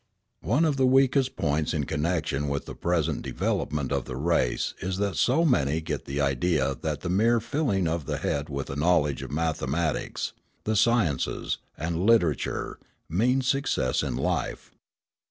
One 0.41 0.65
of 0.65 0.77
the 0.77 0.87
weakest 0.87 1.35
points 1.35 1.75
in 1.75 1.83
connection 1.83 2.47
with 2.47 2.65
the 2.65 2.73
present 2.73 3.21
development 3.21 3.91
of 3.91 4.05
the 4.05 4.15
race 4.15 4.73
is 4.79 4.97
that 4.97 5.15
so 5.15 5.45
many 5.45 5.79
get 5.79 6.05
the 6.05 6.19
idea 6.19 6.73
that 6.81 7.01
the 7.01 7.07
mere 7.09 7.39
filling 7.39 7.87
of 7.87 8.07
the 8.07 8.17
head 8.17 8.49
with 8.49 8.71
a 8.71 8.75
knowledge 8.75 9.21
of 9.21 9.29
mathematics, 9.31 10.33
the 10.63 10.75
sciences, 10.75 11.59
and 11.77 12.03
literature, 12.03 12.79
means 13.07 13.47
success 13.47 14.01
in 14.01 14.15
life. 14.15 14.71